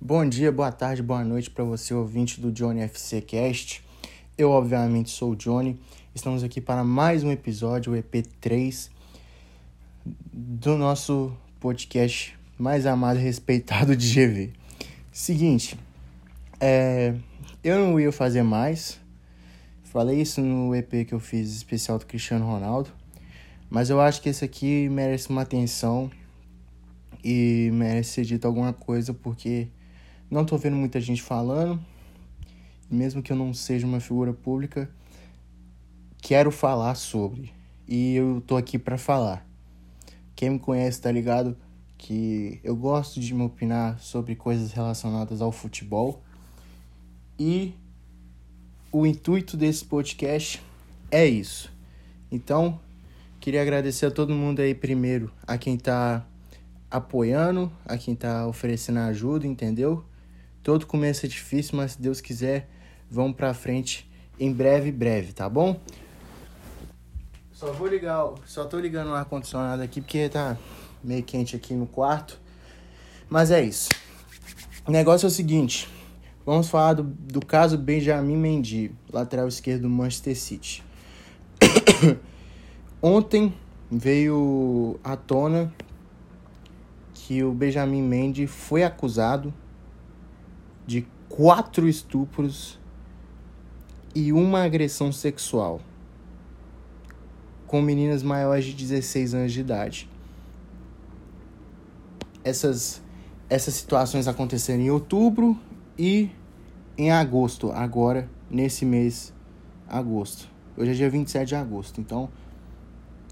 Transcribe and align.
Bom 0.00 0.28
dia, 0.28 0.52
boa 0.52 0.70
tarde, 0.70 1.02
boa 1.02 1.24
noite 1.24 1.50
para 1.50 1.64
você, 1.64 1.92
ouvinte 1.92 2.40
do 2.40 2.52
Johnny 2.52 2.82
FC 2.82 3.20
Cast. 3.20 3.84
Eu, 4.38 4.52
obviamente, 4.52 5.10
sou 5.10 5.32
o 5.32 5.36
Johnny. 5.36 5.76
Estamos 6.14 6.44
aqui 6.44 6.60
para 6.60 6.84
mais 6.84 7.24
um 7.24 7.32
episódio, 7.32 7.92
o 7.92 7.96
EP3, 7.96 8.90
do 10.32 10.78
nosso 10.78 11.32
podcast 11.58 12.38
mais 12.56 12.86
amado 12.86 13.18
e 13.18 13.22
respeitado 13.22 13.96
de 13.96 14.14
GV. 14.14 14.52
Seguinte, 15.10 15.76
é, 16.60 17.16
eu 17.64 17.78
não 17.80 17.98
ia 17.98 18.12
fazer 18.12 18.44
mais. 18.44 19.00
Falei 19.82 20.22
isso 20.22 20.40
no 20.40 20.76
EP 20.76 21.08
que 21.08 21.12
eu 21.12 21.20
fiz 21.20 21.50
especial 21.50 21.98
do 21.98 22.06
Cristiano 22.06 22.46
Ronaldo. 22.46 22.88
Mas 23.68 23.90
eu 23.90 24.00
acho 24.00 24.22
que 24.22 24.28
esse 24.28 24.44
aqui 24.44 24.88
merece 24.88 25.28
uma 25.28 25.42
atenção 25.42 26.08
e 27.22 27.68
merece 27.72 28.12
ser 28.12 28.24
dito 28.24 28.46
alguma 28.46 28.72
coisa 28.72 29.12
porque 29.12 29.66
não 30.30 30.44
tô 30.44 30.56
vendo 30.56 30.76
muita 30.76 31.00
gente 31.00 31.22
falando. 31.22 31.80
Mesmo 32.90 33.22
que 33.22 33.32
eu 33.32 33.36
não 33.36 33.52
seja 33.52 33.86
uma 33.86 34.00
figura 34.00 34.32
pública, 34.32 34.90
quero 36.22 36.50
falar 36.50 36.94
sobre. 36.94 37.52
E 37.86 38.14
eu 38.14 38.42
tô 38.46 38.56
aqui 38.56 38.78
para 38.78 38.98
falar. 38.98 39.46
Quem 40.34 40.50
me 40.50 40.58
conhece 40.58 41.00
tá 41.00 41.10
ligado 41.10 41.56
que 41.96 42.60
eu 42.62 42.76
gosto 42.76 43.18
de 43.20 43.34
me 43.34 43.42
opinar 43.42 43.98
sobre 43.98 44.36
coisas 44.36 44.72
relacionadas 44.72 45.42
ao 45.42 45.50
futebol. 45.50 46.22
E 47.38 47.74
o 48.92 49.04
intuito 49.06 49.56
desse 49.56 49.84
podcast 49.84 50.62
é 51.10 51.26
isso. 51.26 51.72
Então, 52.30 52.80
queria 53.40 53.62
agradecer 53.62 54.06
a 54.06 54.10
todo 54.10 54.34
mundo 54.34 54.60
aí 54.60 54.74
primeiro, 54.74 55.30
a 55.46 55.58
quem 55.58 55.76
tá 55.76 56.26
apoiando, 56.90 57.70
a 57.84 57.98
quem 57.98 58.14
tá 58.14 58.46
oferecendo 58.46 59.00
ajuda, 59.00 59.46
entendeu? 59.46 60.04
Todo 60.68 60.84
começo 60.84 61.24
é 61.24 61.28
difícil, 61.30 61.78
mas 61.78 61.92
se 61.92 62.02
Deus 62.02 62.20
quiser, 62.20 62.68
vamos 63.10 63.34
pra 63.34 63.54
frente 63.54 64.06
em 64.38 64.52
breve, 64.52 64.92
breve, 64.92 65.32
tá 65.32 65.48
bom? 65.48 65.80
Só 67.50 67.72
vou 67.72 67.86
ligar, 67.86 68.34
só 68.44 68.66
tô 68.66 68.78
ligando 68.78 69.08
o 69.08 69.14
ar 69.14 69.24
condicionado 69.24 69.80
aqui 69.80 70.02
porque 70.02 70.28
tá 70.28 70.58
meio 71.02 71.22
quente 71.22 71.56
aqui 71.56 71.72
no 71.72 71.86
quarto. 71.86 72.38
Mas 73.30 73.50
é 73.50 73.62
isso. 73.62 73.88
O 74.86 74.90
negócio 74.90 75.24
é 75.24 75.28
o 75.28 75.30
seguinte, 75.30 75.88
vamos 76.44 76.68
falar 76.68 76.92
do, 76.92 77.02
do 77.02 77.40
caso 77.40 77.78
Benjamin 77.78 78.36
Mendy, 78.36 78.94
lateral 79.10 79.48
esquerdo 79.48 79.84
do 79.84 79.88
Manchester 79.88 80.36
City. 80.36 80.84
Ontem 83.00 83.54
veio 83.90 85.00
à 85.02 85.16
tona 85.16 85.72
que 87.14 87.42
o 87.42 87.54
Benjamin 87.54 88.02
Mendy 88.02 88.46
foi 88.46 88.84
acusado 88.84 89.50
de 90.88 91.06
quatro 91.28 91.86
estupros 91.86 92.78
e 94.14 94.32
uma 94.32 94.62
agressão 94.64 95.12
sexual 95.12 95.82
com 97.66 97.82
meninas 97.82 98.22
maiores 98.22 98.64
de 98.64 98.72
16 98.72 99.34
anos 99.34 99.52
de 99.52 99.60
idade. 99.60 100.08
Essas, 102.42 103.02
essas 103.50 103.74
situações 103.74 104.26
aconteceram 104.26 104.82
em 104.82 104.90
outubro 104.90 105.58
e 105.98 106.30
em 106.96 107.10
agosto, 107.10 107.70
agora, 107.70 108.26
nesse 108.50 108.86
mês, 108.86 109.34
agosto. 109.86 110.48
Hoje 110.74 110.92
é 110.92 110.94
dia 110.94 111.10
27 111.10 111.48
de 111.48 111.54
agosto, 111.54 112.00
então 112.00 112.30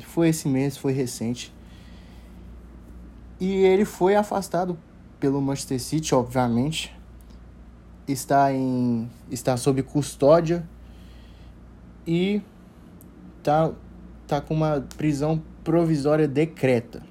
foi 0.03 0.29
esse 0.29 0.47
mês, 0.47 0.77
foi 0.77 0.93
recente. 0.93 1.55
E 3.41 3.51
ele 3.51 3.87
foi 3.87 4.15
afastado 4.15 4.79
pelo 5.19 5.41
Manchester 5.41 5.81
City, 5.81 6.15
obviamente, 6.15 6.96
está 8.09 8.53
em 8.53 9.09
está 9.31 9.57
sob 9.57 9.83
custódia 9.83 10.67
e 12.07 12.41
tá 13.43 13.73
tá 14.27 14.41
com 14.41 14.55
uma 14.55 14.85
prisão 14.97 15.43
provisória 15.63 16.27
decreta. 16.27 17.03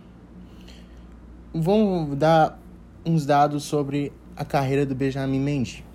Vamos 1.54 2.18
dar 2.18 2.60
uns 3.06 3.26
dados 3.26 3.64
sobre 3.64 4.12
a 4.36 4.44
carreira 4.44 4.86
do 4.86 4.94
Benjamin 4.94 5.40
Mendy. 5.40 5.86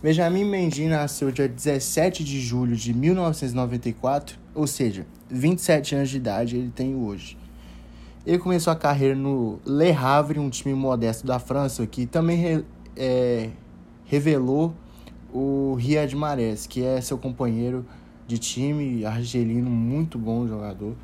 Benjamin 0.00 0.44
Mendy 0.44 0.86
nasceu 0.86 1.32
dia 1.32 1.48
17 1.48 2.22
de 2.22 2.40
julho 2.40 2.76
de 2.76 2.94
1994, 2.94 4.38
ou 4.54 4.66
seja, 4.66 5.04
27 5.28 5.96
anos 5.96 6.10
de 6.10 6.16
idade 6.16 6.56
ele 6.56 6.70
tem 6.70 6.94
hoje. 6.94 7.36
Ele 8.24 8.38
começou 8.38 8.72
a 8.72 8.76
carreira 8.76 9.16
no 9.16 9.58
Le 9.66 9.90
Havre, 9.90 10.38
um 10.38 10.50
time 10.50 10.74
modesto 10.74 11.26
da 11.26 11.38
França, 11.38 11.84
que 11.86 12.06
também 12.06 12.64
é, 12.96 13.50
revelou 14.08 14.74
o 15.32 15.74
Riyad 15.74 16.14
Mahrez, 16.16 16.66
que 16.66 16.82
é 16.82 17.00
seu 17.00 17.18
companheiro 17.18 17.86
de 18.26 18.38
time, 18.38 19.04
argelino, 19.04 19.70
muito 19.70 20.18
bom 20.18 20.46
jogador. 20.46 20.94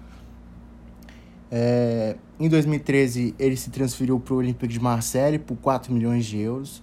É, 1.50 2.16
em 2.40 2.48
2013, 2.48 3.34
ele 3.38 3.56
se 3.56 3.70
transferiu 3.70 4.18
para 4.18 4.34
o 4.34 4.38
Olympique 4.38 4.72
de 4.72 4.80
Marseille 4.80 5.38
por 5.38 5.56
4 5.56 5.92
milhões 5.92 6.24
de 6.24 6.38
euros 6.38 6.82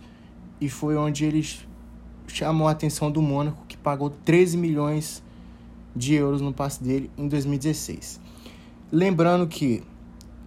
e 0.62 0.70
foi 0.70 0.96
onde 0.96 1.26
ele 1.26 1.46
chamou 2.28 2.68
a 2.68 2.72
atenção 2.72 3.12
do 3.12 3.22
Mônaco, 3.22 3.66
que 3.68 3.76
pagou 3.76 4.10
13 4.10 4.58
milhões 4.58 5.22
de 5.96 6.14
euros 6.14 6.40
no 6.40 6.54
passe 6.54 6.82
dele 6.82 7.12
em 7.18 7.28
2016. 7.28 8.22
Lembrando 8.92 9.48
que 9.48 9.84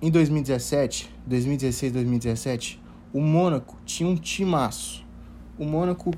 em 0.00 0.10
2017, 0.10 1.10
2016, 1.26 1.92
2017, 1.92 2.80
o 3.12 3.20
Mônaco 3.20 3.76
tinha 3.84 4.08
um 4.08 4.16
timaço 4.16 5.03
o 5.58 5.64
Mônaco 5.64 6.12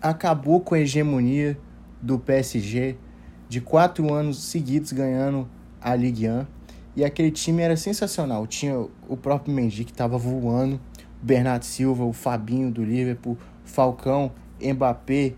acabou 0.00 0.60
com 0.60 0.74
a 0.74 0.80
hegemonia 0.80 1.58
do 2.00 2.18
PSG 2.18 2.96
de 3.48 3.60
quatro 3.60 4.12
anos 4.12 4.42
seguidos 4.42 4.92
ganhando 4.92 5.48
a 5.80 5.94
Ligue 5.94 6.28
1. 6.28 6.46
E 6.96 7.04
aquele 7.04 7.30
time 7.30 7.62
era 7.62 7.76
sensacional. 7.76 8.46
Tinha 8.46 8.78
o 9.08 9.16
próprio 9.16 9.54
Mendy 9.54 9.84
que 9.84 9.92
estava 9.92 10.16
voando, 10.16 10.80
o 11.22 11.26
Bernardo 11.26 11.64
Silva, 11.64 12.04
o 12.04 12.12
Fabinho 12.12 12.70
do 12.70 12.82
Liverpool, 12.82 13.36
Falcão, 13.64 14.32
Mbappé, 14.60 15.34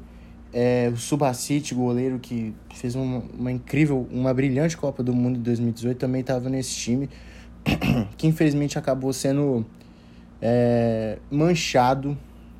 é, 0.52 0.90
o 0.92 0.96
Subacite, 0.96 1.74
goleiro 1.74 2.18
que 2.18 2.54
fez 2.74 2.94
uma, 2.94 3.22
uma, 3.36 3.50
incrível, 3.50 4.06
uma 4.10 4.32
brilhante 4.32 4.76
Copa 4.76 5.02
do 5.02 5.12
Mundo 5.12 5.38
em 5.38 5.42
2018, 5.42 5.98
também 5.98 6.20
estava 6.20 6.48
nesse 6.48 6.74
time, 6.74 7.10
que 8.16 8.26
infelizmente 8.26 8.78
acabou 8.78 9.12
sendo 9.12 9.66
é, 10.40 11.18
manchado 11.30 12.16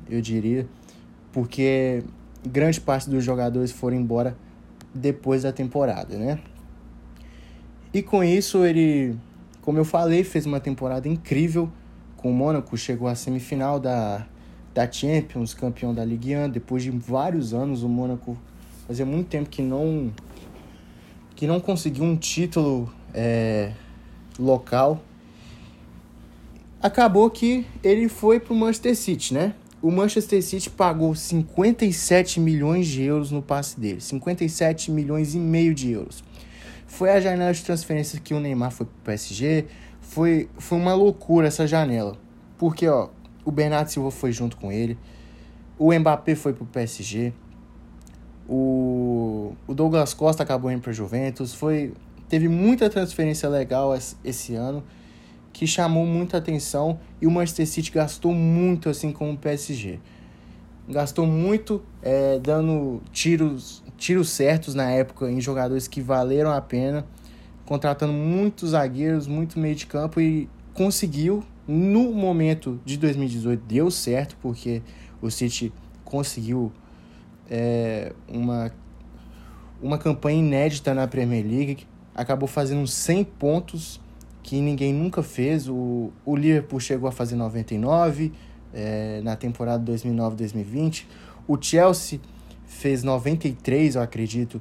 eu 0.09 0.21
diria, 0.21 0.67
porque 1.31 2.03
grande 2.47 2.79
parte 2.81 3.09
dos 3.09 3.23
jogadores 3.23 3.71
foram 3.71 3.97
embora 3.97 4.35
depois 4.93 5.43
da 5.43 5.51
temporada, 5.51 6.17
né? 6.17 6.39
E 7.93 8.01
com 8.01 8.23
isso 8.23 8.65
ele, 8.65 9.15
como 9.61 9.77
eu 9.77 9.85
falei, 9.85 10.23
fez 10.23 10.45
uma 10.45 10.59
temporada 10.59 11.07
incrível 11.07 11.69
com 12.17 12.29
o 12.31 12.33
Mônaco, 12.33 12.75
chegou 12.77 13.07
à 13.07 13.15
semifinal 13.15 13.79
da, 13.79 14.27
da 14.73 14.91
Champions, 14.91 15.53
campeão 15.53 15.93
da 15.93 16.03
Ligue 16.03 16.35
1, 16.35 16.49
depois 16.49 16.83
de 16.83 16.91
vários 16.91 17.53
anos 17.53 17.81
o 17.81 17.89
Mônaco 17.89 18.37
fazia 18.85 19.05
muito 19.05 19.27
tempo 19.27 19.49
que 19.49 19.61
não 19.61 20.11
que 21.35 21.47
não 21.47 21.61
conseguiu 21.61 22.03
um 22.03 22.17
título 22.17 22.91
é, 23.13 23.71
local. 24.37 25.01
Acabou 26.81 27.29
que 27.29 27.65
ele 27.81 28.09
foi 28.09 28.41
para 28.41 28.53
o 28.53 28.55
Manchester 28.57 28.95
City, 28.95 29.33
né? 29.33 29.55
O 29.81 29.91
Manchester 29.91 30.43
City 30.43 30.69
pagou 30.69 31.15
57 31.15 32.39
milhões 32.39 32.87
de 32.87 33.03
euros 33.03 33.31
no 33.31 33.41
passe 33.41 33.79
dele. 33.79 34.01
57 34.01 34.91
milhões 34.91 35.33
e 35.35 35.39
meio 35.39 35.73
de 35.73 35.91
euros. 35.91 36.23
Foi 36.85 37.09
a 37.11 37.19
janela 37.21 37.53
de 37.53 37.63
transferência 37.63 38.19
que 38.19 38.33
o 38.33 38.39
Neymar 38.39 38.71
foi 38.71 38.85
pro 38.85 38.95
PSG. 39.05 39.65
Foi, 40.01 40.49
foi 40.57 40.77
uma 40.77 40.93
loucura 40.93 41.47
essa 41.47 41.65
janela. 41.65 42.17
Porque, 42.57 42.87
ó, 42.87 43.09
o 43.45 43.51
Bernardo 43.51 43.89
Silva 43.89 44.11
foi 44.11 44.31
junto 44.31 44.57
com 44.57 44.71
ele. 44.71 44.97
O 45.77 45.93
Mbappé 45.93 46.35
foi 46.35 46.51
pro 46.51 46.65
PSG. 46.65 47.31
O, 48.49 49.53
o 49.65 49.73
Douglas 49.73 50.13
Costa 50.13 50.43
acabou 50.43 50.69
indo 50.71 50.81
pra 50.81 50.91
Juventus. 50.91 51.53
Foi, 51.53 51.93
teve 52.27 52.49
muita 52.49 52.89
transferência 52.89 53.47
legal 53.47 53.97
esse 54.25 54.55
ano 54.55 54.83
que 55.51 55.67
chamou 55.67 56.05
muita 56.05 56.37
atenção 56.37 56.99
e 57.21 57.27
o 57.27 57.31
Manchester 57.31 57.67
City 57.67 57.91
gastou 57.91 58.33
muito 58.33 58.89
assim 58.89 59.11
como 59.11 59.33
o 59.33 59.37
PSG. 59.37 59.99
Gastou 60.87 61.25
muito 61.25 61.83
é, 62.01 62.39
dando 62.39 63.01
tiros, 63.11 63.83
tiros 63.97 64.29
certos 64.29 64.73
na 64.73 64.89
época 64.89 65.29
em 65.29 65.39
jogadores 65.39 65.87
que 65.87 66.01
valeram 66.01 66.51
a 66.51 66.61
pena, 66.61 67.05
contratando 67.65 68.13
muitos 68.13 68.71
zagueiros, 68.71 69.27
muito 69.27 69.59
meio 69.59 69.75
de 69.75 69.85
campo 69.85 70.19
e 70.19 70.49
conseguiu 70.73 71.43
no 71.67 72.11
momento 72.11 72.79
de 72.83 72.97
2018 72.97 73.63
deu 73.67 73.91
certo 73.91 74.35
porque 74.41 74.81
o 75.21 75.29
City 75.29 75.71
conseguiu 76.03 76.71
é, 77.49 78.13
uma 78.27 78.71
uma 79.81 79.97
campanha 79.97 80.39
inédita 80.39 80.93
na 80.93 81.07
Premier 81.07 81.45
League, 81.45 81.87
acabou 82.13 82.47
fazendo 82.47 82.85
100 82.85 83.23
pontos 83.23 84.01
que 84.49 84.59
ninguém 84.59 84.91
nunca 84.91 85.21
fez. 85.21 85.69
O, 85.69 86.11
o 86.25 86.35
Liverpool 86.35 86.79
chegou 86.79 87.07
a 87.07 87.11
fazer 87.11 87.35
99, 87.35 88.33
é, 88.73 89.21
na 89.23 89.35
temporada 89.35 89.91
2009-2020. 89.91 91.05
O 91.47 91.55
Chelsea 91.61 92.19
fez 92.65 93.03
93, 93.03 93.93
eu 93.93 94.01
acredito, 94.01 94.59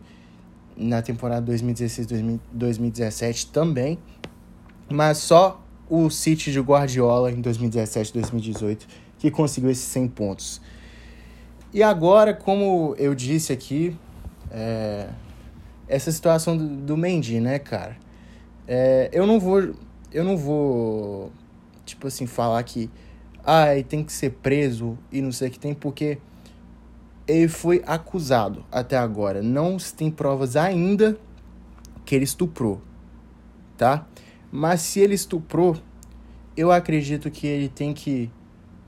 na 0.76 1.00
temporada 1.00 1.50
2016-2017 1.50 3.48
também. 3.50 3.98
Mas 4.90 5.16
só 5.18 5.64
o 5.88 6.10
City 6.10 6.52
de 6.52 6.60
Guardiola 6.60 7.32
em 7.32 7.40
2017-2018 7.40 8.80
que 9.18 9.30
conseguiu 9.30 9.70
esses 9.70 9.84
100 9.84 10.08
pontos. 10.08 10.60
E 11.72 11.82
agora, 11.82 12.34
como 12.34 12.94
eu 12.98 13.14
disse 13.14 13.54
aqui, 13.54 13.96
é, 14.50 15.08
essa 15.88 16.12
situação 16.12 16.58
do, 16.58 16.66
do 16.66 16.94
Mendy, 16.94 17.40
né, 17.40 17.58
cara? 17.58 17.96
É, 18.70 19.08
eu 19.14 19.26
não 19.26 19.40
vou, 19.40 19.74
eu 20.12 20.22
não 20.22 20.36
vou, 20.36 21.32
tipo 21.86 22.06
assim, 22.06 22.26
falar 22.26 22.62
que, 22.62 22.90
ele 23.72 23.82
tem 23.82 24.04
que 24.04 24.12
ser 24.12 24.32
preso 24.42 24.98
e 25.10 25.22
não 25.22 25.32
sei 25.32 25.48
o 25.48 25.50
que 25.50 25.58
tem, 25.58 25.72
porque 25.72 26.18
ele 27.26 27.48
foi 27.48 27.82
acusado 27.86 28.62
até 28.70 28.98
agora. 28.98 29.42
Não 29.42 29.78
se 29.78 29.94
tem 29.94 30.10
provas 30.10 30.54
ainda 30.54 31.18
que 32.04 32.14
ele 32.14 32.24
estuprou, 32.24 32.82
tá? 33.78 34.06
Mas 34.52 34.82
se 34.82 35.00
ele 35.00 35.14
estuprou, 35.14 35.76
eu 36.54 36.70
acredito 36.70 37.30
que 37.30 37.46
ele 37.46 37.68
tem 37.68 37.94
que 37.94 38.30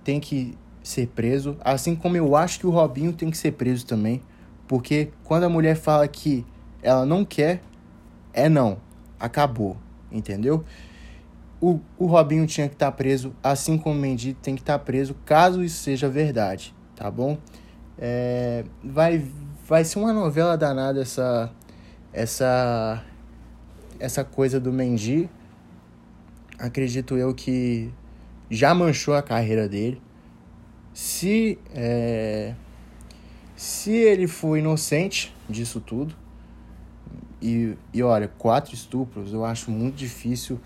tem 0.04 0.18
que 0.20 0.56
ser 0.82 1.06
preso, 1.08 1.56
assim 1.60 1.94
como 1.94 2.16
eu 2.16 2.34
acho 2.34 2.58
que 2.58 2.66
o 2.66 2.70
Robinho 2.70 3.12
tem 3.12 3.30
que 3.30 3.36
ser 3.36 3.52
preso 3.52 3.86
também, 3.86 4.22
porque 4.66 5.10
quando 5.24 5.44
a 5.44 5.48
mulher 5.48 5.76
fala 5.76 6.08
que 6.08 6.44
ela 6.82 7.04
não 7.04 7.24
quer, 7.24 7.62
é 8.32 8.48
não, 8.48 8.78
acabou, 9.20 9.76
entendeu? 10.10 10.64
O, 11.60 11.78
o 11.98 12.06
Robinho 12.06 12.46
tinha 12.46 12.66
que 12.66 12.74
estar 12.74 12.90
tá 12.90 12.92
preso, 12.92 13.34
assim 13.42 13.76
como 13.76 13.94
o 13.94 13.98
Mendy 13.98 14.32
tem 14.32 14.54
que 14.54 14.62
estar 14.62 14.78
tá 14.78 14.84
preso, 14.84 15.14
caso 15.26 15.62
isso 15.62 15.82
seja 15.82 16.08
verdade, 16.08 16.74
tá 16.96 17.10
bom? 17.10 17.36
É, 17.98 18.64
vai, 18.82 19.22
vai 19.68 19.84
ser 19.84 19.98
uma 19.98 20.12
novela 20.12 20.56
danada 20.56 21.02
essa, 21.02 21.52
essa, 22.14 23.04
essa 23.98 24.24
coisa 24.24 24.58
do 24.58 24.72
Mendy. 24.72 25.28
Acredito 26.58 27.16
eu 27.16 27.34
que 27.34 27.92
já 28.50 28.74
manchou 28.74 29.14
a 29.14 29.22
carreira 29.22 29.68
dele. 29.68 30.00
Se, 30.94 31.58
é, 31.74 32.54
se 33.54 33.92
ele 33.92 34.26
for 34.26 34.56
inocente 34.56 35.34
disso 35.48 35.78
tudo, 35.78 36.14
e, 37.40 37.74
e 37.92 38.02
olha, 38.02 38.28
quatro 38.38 38.74
estupros, 38.74 39.32
eu 39.32 39.44
acho 39.44 39.70
muito 39.70 39.96
difícil 39.96 40.60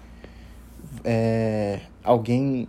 é, 1.04 1.80
alguém, 2.02 2.68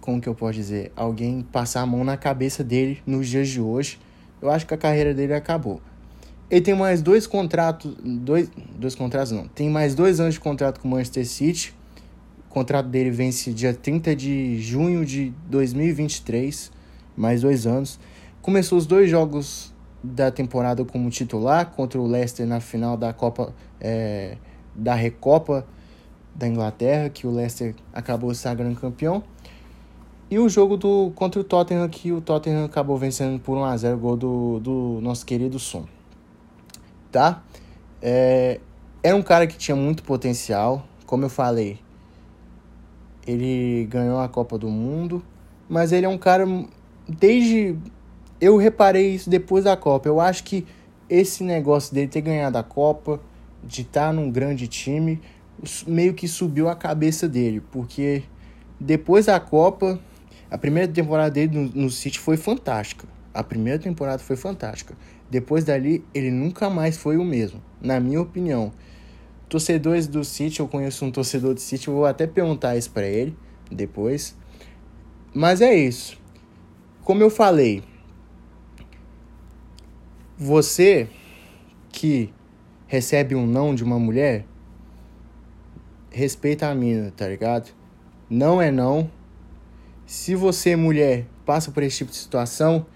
como 0.00 0.20
que 0.20 0.28
eu 0.28 0.34
posso 0.34 0.54
dizer, 0.54 0.92
alguém 0.94 1.42
passar 1.42 1.82
a 1.82 1.86
mão 1.86 2.04
na 2.04 2.16
cabeça 2.16 2.62
dele 2.62 3.02
nos 3.06 3.28
dias 3.28 3.48
de 3.48 3.60
hoje. 3.60 3.98
Eu 4.40 4.50
acho 4.50 4.66
que 4.66 4.74
a 4.74 4.78
carreira 4.78 5.14
dele 5.14 5.34
acabou. 5.34 5.80
Ele 6.50 6.60
tem 6.60 6.74
mais 6.74 7.00
dois 7.00 7.26
contratos, 7.26 7.96
dois, 8.02 8.50
dois 8.76 8.94
contratos 8.94 9.32
não, 9.32 9.48
tem 9.48 9.70
mais 9.70 9.94
dois 9.94 10.20
anos 10.20 10.34
de 10.34 10.40
contrato 10.40 10.78
com 10.78 10.88
o 10.88 10.90
Manchester 10.90 11.26
City 11.26 11.74
o 12.54 12.54
contrato 12.54 12.88
dele 12.88 13.10
vence 13.10 13.52
dia 13.52 13.74
30 13.74 14.14
de 14.14 14.62
junho 14.62 15.04
de 15.04 15.32
2023, 15.50 16.70
mais 17.16 17.42
dois 17.42 17.66
anos. 17.66 17.98
Começou 18.40 18.78
os 18.78 18.86
dois 18.86 19.10
jogos 19.10 19.73
da 20.04 20.30
temporada 20.30 20.84
como 20.84 21.08
titular 21.08 21.70
contra 21.70 21.98
o 21.98 22.06
Leicester 22.06 22.46
na 22.46 22.60
final 22.60 22.94
da 22.94 23.10
Copa 23.10 23.54
é, 23.80 24.36
da 24.74 24.94
Recopa 24.94 25.66
da 26.34 26.46
Inglaterra, 26.46 27.08
que 27.08 27.26
o 27.26 27.30
Leicester 27.30 27.74
acabou 27.90 28.34
sagrando 28.34 28.78
campeão. 28.78 29.24
E 30.30 30.38
o 30.38 30.46
jogo 30.48 30.76
do 30.76 31.10
contra 31.14 31.40
o 31.40 31.44
Tottenham, 31.44 31.88
que 31.88 32.12
o 32.12 32.20
Tottenham 32.20 32.64
acabou 32.66 32.98
vencendo 32.98 33.40
por 33.40 33.56
1 33.56 33.64
a 33.64 33.76
0 33.76 33.98
gol 33.98 34.16
do, 34.16 34.60
do 34.60 34.98
nosso 35.00 35.24
querido 35.24 35.58
Son. 35.58 35.86
Tá? 37.10 37.42
É, 38.02 38.60
era 39.02 39.16
um 39.16 39.22
cara 39.22 39.46
que 39.46 39.56
tinha 39.56 39.76
muito 39.76 40.02
potencial, 40.02 40.84
como 41.06 41.24
eu 41.24 41.30
falei, 41.30 41.78
ele 43.26 43.86
ganhou 43.86 44.18
a 44.20 44.28
Copa 44.28 44.58
do 44.58 44.68
Mundo, 44.68 45.22
mas 45.66 45.92
ele 45.92 46.04
é 46.04 46.08
um 46.08 46.18
cara 46.18 46.46
desde 47.08 47.76
eu 48.44 48.56
reparei 48.56 49.14
isso 49.14 49.30
depois 49.30 49.64
da 49.64 49.76
Copa. 49.76 50.08
Eu 50.08 50.20
acho 50.20 50.44
que 50.44 50.66
esse 51.08 51.42
negócio 51.42 51.94
dele 51.94 52.08
ter 52.08 52.20
ganhado 52.20 52.58
a 52.58 52.62
Copa, 52.62 53.20
de 53.62 53.82
estar 53.82 54.12
num 54.12 54.30
grande 54.30 54.68
time, 54.68 55.20
meio 55.86 56.12
que 56.12 56.28
subiu 56.28 56.68
a 56.68 56.76
cabeça 56.76 57.26
dele, 57.26 57.62
porque 57.72 58.22
depois 58.78 59.26
da 59.26 59.40
Copa, 59.40 59.98
a 60.50 60.58
primeira 60.58 60.92
temporada 60.92 61.30
dele 61.30 61.56
no, 61.56 61.84
no 61.84 61.90
City 61.90 62.18
foi 62.18 62.36
fantástica. 62.36 63.06
A 63.32 63.42
primeira 63.42 63.78
temporada 63.78 64.18
foi 64.18 64.36
fantástica. 64.36 64.94
Depois 65.30 65.64
dali, 65.64 66.04
ele 66.12 66.30
nunca 66.30 66.68
mais 66.68 66.96
foi 66.96 67.16
o 67.16 67.24
mesmo, 67.24 67.62
na 67.80 67.98
minha 67.98 68.20
opinião. 68.20 68.72
Torcedores 69.48 70.06
do 70.06 70.22
City, 70.22 70.60
eu 70.60 70.68
conheço 70.68 71.04
um 71.04 71.10
torcedor 71.10 71.54
do 71.54 71.60
City, 71.60 71.88
vou 71.88 72.04
até 72.04 72.26
perguntar 72.26 72.76
isso 72.76 72.90
para 72.90 73.06
ele 73.06 73.36
depois. 73.70 74.36
Mas 75.32 75.60
é 75.60 75.74
isso. 75.74 76.18
Como 77.02 77.22
eu 77.22 77.30
falei, 77.30 77.82
você 80.36 81.08
que 81.90 82.32
recebe 82.86 83.34
um 83.34 83.46
não 83.46 83.74
de 83.74 83.84
uma 83.84 83.98
mulher, 83.98 84.44
respeita 86.10 86.68
a 86.68 86.74
mina, 86.74 87.12
tá 87.16 87.28
ligado? 87.28 87.70
Não 88.28 88.60
é 88.60 88.70
não. 88.70 89.10
Se 90.06 90.34
você, 90.34 90.76
mulher, 90.76 91.26
passa 91.44 91.70
por 91.70 91.82
esse 91.82 91.98
tipo 91.98 92.10
de 92.10 92.16
situação, 92.16 92.86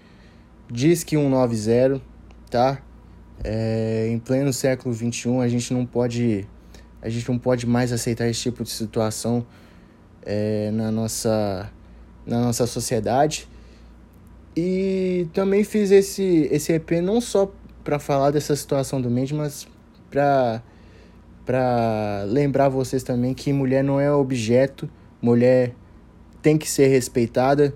diz 0.69 1.03
que 1.03 1.15
190, 1.15 2.01
tá? 2.49 2.81
É, 3.43 4.07
em 4.09 4.19
pleno 4.19 4.51
século 4.51 4.93
XXI, 4.93 5.39
a 5.41 5.47
gente 5.47 5.73
não 5.73 5.85
pode, 5.85 6.45
a 7.01 7.09
gente 7.09 7.27
não 7.29 7.39
pode 7.39 7.65
mais 7.65 7.91
aceitar 7.91 8.27
esse 8.27 8.41
tipo 8.41 8.63
de 8.63 8.69
situação 8.69 9.45
é, 10.23 10.71
na, 10.71 10.91
nossa, 10.91 11.71
na 12.25 12.41
nossa 12.41 12.67
sociedade. 12.67 13.47
E 14.55 15.27
também 15.33 15.63
fiz 15.63 15.91
esse, 15.91 16.47
esse 16.51 16.73
EP 16.73 16.91
não 17.01 17.21
só 17.21 17.51
para 17.83 17.99
falar 17.99 18.31
dessa 18.31 18.55
situação 18.55 19.01
do 19.01 19.09
Mendes, 19.09 19.31
mas 19.31 19.67
para 20.09 20.61
para 21.45 22.25
lembrar 22.27 22.69
vocês 22.69 23.01
também 23.01 23.33
que 23.33 23.51
mulher 23.51 23.83
não 23.83 23.99
é 23.99 24.11
objeto, 24.11 24.87
mulher 25.19 25.73
tem 26.43 26.59
que 26.59 26.69
ser 26.69 26.89
respeitada. 26.89 27.73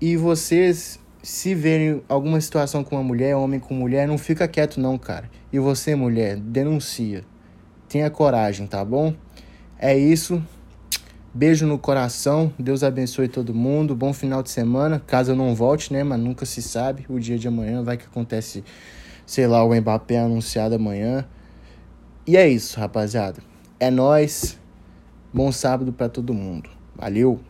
E 0.00 0.16
vocês 0.16 0.98
se 1.22 1.54
verem 1.54 2.02
alguma 2.08 2.40
situação 2.40 2.82
com 2.82 2.96
uma 2.96 3.02
mulher, 3.02 3.36
homem 3.36 3.60
com 3.60 3.74
mulher, 3.74 4.08
não 4.08 4.16
fica 4.16 4.48
quieto 4.48 4.80
não, 4.80 4.96
cara. 4.96 5.30
E 5.52 5.58
você, 5.58 5.94
mulher, 5.94 6.36
denuncia. 6.36 7.24
Tenha 7.88 8.10
coragem, 8.10 8.66
tá 8.66 8.84
bom? 8.84 9.14
É 9.78 9.96
isso. 9.96 10.42
Beijo 11.36 11.66
no 11.66 11.76
coração. 11.76 12.52
Deus 12.56 12.84
abençoe 12.84 13.26
todo 13.26 13.52
mundo. 13.52 13.96
Bom 13.96 14.12
final 14.12 14.40
de 14.40 14.50
semana. 14.50 15.02
Caso 15.04 15.32
eu 15.32 15.36
não 15.36 15.52
volte, 15.52 15.92
né? 15.92 16.04
Mas 16.04 16.20
nunca 16.20 16.46
se 16.46 16.62
sabe. 16.62 17.04
O 17.08 17.18
dia 17.18 17.36
de 17.36 17.48
amanhã 17.48 17.82
vai 17.82 17.96
que 17.96 18.04
acontece, 18.04 18.62
sei 19.26 19.48
lá, 19.48 19.64
o 19.64 19.74
Mbappé 19.74 20.20
anunciado 20.20 20.76
amanhã. 20.76 21.26
E 22.24 22.36
é 22.36 22.48
isso, 22.48 22.78
rapaziada. 22.78 23.42
É 23.80 23.90
nós. 23.90 24.56
Bom 25.32 25.50
sábado 25.50 25.92
para 25.92 26.08
todo 26.08 26.32
mundo. 26.32 26.70
Valeu. 26.94 27.40